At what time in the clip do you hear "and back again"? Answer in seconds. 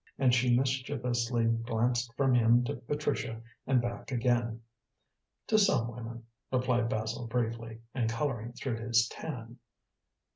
3.67-4.59